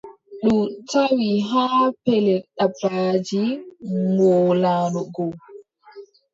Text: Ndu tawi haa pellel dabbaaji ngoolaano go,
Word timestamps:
Ndu 0.43 0.55
tawi 0.89 1.29
haa 1.49 1.85
pellel 2.03 2.41
dabbaaji 2.57 3.43
ngoolaano 4.11 5.01
go, 5.15 5.27